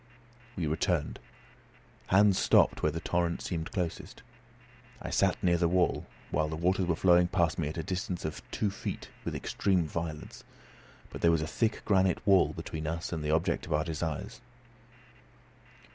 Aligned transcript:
We 0.55 0.65
returned. 0.65 1.19
Hans 2.07 2.39
stopped 2.39 2.81
where 2.81 2.91
the 2.91 2.99
torrent 3.01 3.43
seemed 3.43 3.71
closest. 3.71 4.23
I 4.99 5.11
sat 5.11 5.37
near 5.43 5.57
the 5.59 5.67
wall, 5.67 6.07
while 6.31 6.47
the 6.49 6.55
waters 6.55 6.87
were 6.87 6.95
flowing 6.95 7.27
past 7.27 7.59
me 7.59 7.67
at 7.67 7.77
a 7.77 7.83
distance 7.83 8.25
of 8.25 8.41
two 8.49 8.71
feet 8.71 9.09
with 9.23 9.35
extreme 9.35 9.83
violence. 9.85 10.43
But 11.11 11.21
there 11.21 11.29
was 11.29 11.43
a 11.43 11.45
thick 11.45 11.83
granite 11.85 12.25
wall 12.25 12.47
between 12.51 12.87
us 12.87 13.13
and 13.13 13.23
the 13.23 13.29
object 13.29 13.67
of 13.67 13.73
our 13.73 13.83
desires. 13.83 14.41